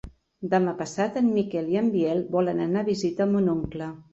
[0.53, 3.93] Demà passat en Miquel i en Biel volen anar a visitar mon oncle.